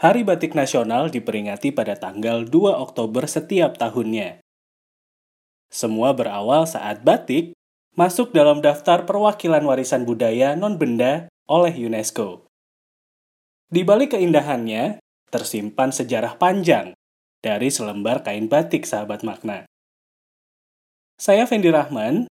[0.00, 4.40] Hari Batik Nasional diperingati pada tanggal 2 Oktober setiap tahunnya.
[5.68, 7.52] Semua berawal saat batik
[8.00, 12.48] masuk dalam daftar perwakilan warisan budaya non-benda oleh UNESCO.
[13.68, 16.96] Di balik keindahannya, tersimpan sejarah panjang
[17.44, 19.68] dari selembar kain batik sahabat makna.
[21.20, 22.24] Saya Fendi Rahman,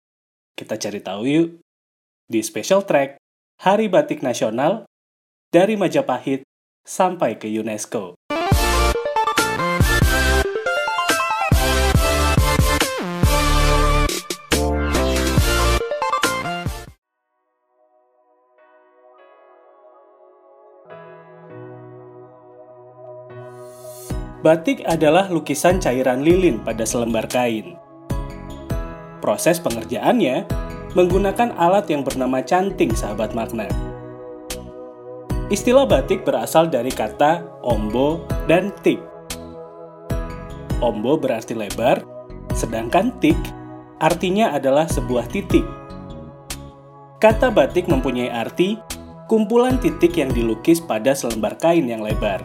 [0.55, 1.48] kita cari tahu yuk
[2.30, 3.19] di special track
[3.59, 4.87] Hari Batik Nasional
[5.51, 6.46] dari Majapahit
[6.87, 8.14] sampai ke UNESCO.
[24.46, 27.74] Batik adalah lukisan cairan lilin pada selembar kain.
[29.18, 30.46] Proses pengerjaannya
[30.95, 33.66] menggunakan alat yang bernama canting sahabat makna.
[35.46, 38.18] Istilah batik berasal dari kata ombo
[38.50, 38.98] dan tik.
[40.82, 42.02] Ombo berarti lebar,
[42.51, 43.38] sedangkan tik
[44.02, 45.62] artinya adalah sebuah titik.
[47.23, 48.74] Kata batik mempunyai arti
[49.30, 52.43] kumpulan titik yang dilukis pada selembar kain yang lebar.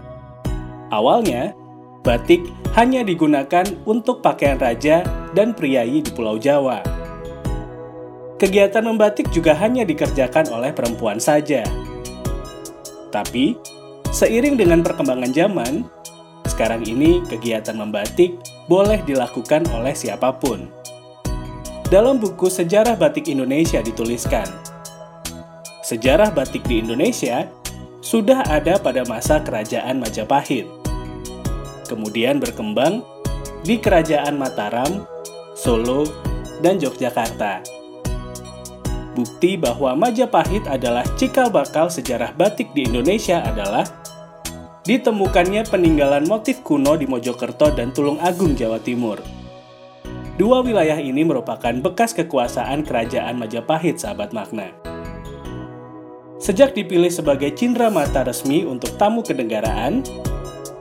[0.93, 1.57] Awalnya,
[2.05, 2.45] batik
[2.77, 5.01] hanya digunakan untuk pakaian raja
[5.33, 6.85] dan priayi di Pulau Jawa.
[8.37, 11.65] Kegiatan membatik juga hanya dikerjakan oleh perempuan saja.
[13.11, 13.59] Tapi,
[14.09, 15.83] seiring dengan perkembangan zaman,
[16.47, 18.39] sekarang ini kegiatan membatik
[18.71, 20.71] boleh dilakukan oleh siapa pun.
[21.91, 24.47] Dalam buku Sejarah Batik Indonesia dituliskan,
[25.83, 27.51] sejarah batik di Indonesia
[27.99, 30.71] sudah ada pada masa Kerajaan Majapahit.
[31.91, 33.03] Kemudian berkembang
[33.67, 35.03] di Kerajaan Mataram,
[35.51, 36.07] Solo,
[36.63, 37.80] dan Yogyakarta
[39.11, 43.83] Bukti bahwa Majapahit adalah cikal bakal sejarah batik di Indonesia adalah
[44.87, 49.19] ditemukannya peninggalan motif kuno di Mojokerto dan Tulung Agung, Jawa Timur.
[50.39, 54.71] Dua wilayah ini merupakan bekas kekuasaan kerajaan Majapahit, sahabat makna.
[56.41, 60.01] Sejak dipilih sebagai cindera mata resmi untuk tamu kenegaraan,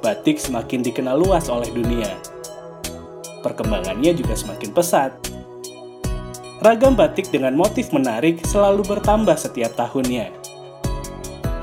[0.00, 2.08] batik semakin dikenal luas oleh dunia.
[3.44, 5.12] Perkembangannya juga semakin pesat,
[6.60, 10.28] ragam batik dengan motif menarik selalu bertambah setiap tahunnya.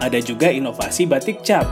[0.02, 1.66] Ada juga inovasi batik cap.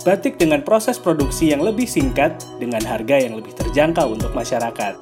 [0.00, 4.96] Batik dengan proses produksi yang lebih singkat dengan harga yang lebih terjangkau untuk masyarakat.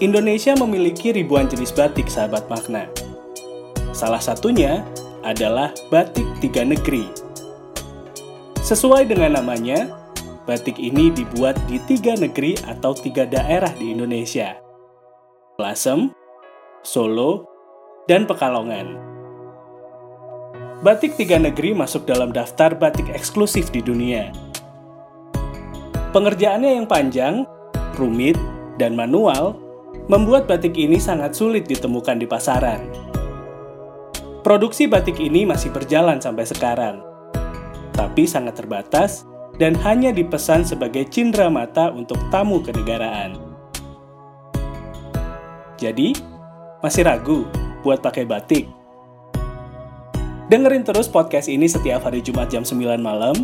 [0.00, 2.88] Indonesia memiliki ribuan jenis batik sahabat makna.
[3.92, 4.80] Salah satunya
[5.22, 7.06] adalah batik tiga negeri.
[8.62, 9.92] Sesuai dengan namanya,
[10.46, 14.71] batik ini dibuat di tiga negeri atau tiga daerah di Indonesia.
[15.60, 16.08] Lasem,
[16.80, 17.44] Solo,
[18.08, 18.96] dan Pekalongan.
[20.80, 24.32] Batik tiga negeri masuk dalam daftar batik eksklusif di dunia.
[26.16, 27.44] Pengerjaannya yang panjang,
[28.00, 28.40] rumit,
[28.80, 29.60] dan manual
[30.08, 32.88] membuat batik ini sangat sulit ditemukan di pasaran.
[34.40, 37.04] Produksi batik ini masih berjalan sampai sekarang,
[37.92, 39.28] tapi sangat terbatas
[39.60, 43.51] dan hanya dipesan sebagai cindera mata untuk tamu kenegaraan.
[45.82, 46.14] Jadi,
[46.78, 47.42] masih ragu
[47.82, 48.70] buat pakai batik?
[50.46, 53.34] Dengerin terus podcast ini setiap hari Jumat jam 9 malam.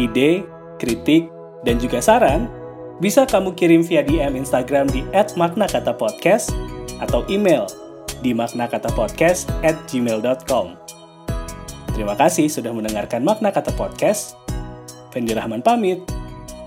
[0.00, 0.40] Ide,
[0.80, 1.28] kritik,
[1.68, 2.48] dan juga saran
[2.96, 6.56] bisa kamu kirim via DM Instagram di @maknakatapodcast
[7.04, 7.68] atau email
[8.24, 10.80] di maknakatapodcast at gmail.com.
[11.92, 14.36] Terima kasih sudah mendengarkan Makna Kata Podcast.
[15.12, 16.04] Fendi Rahman pamit.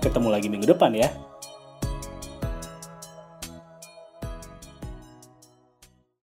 [0.02, 1.29] Ketemu lagi minggu depan ya.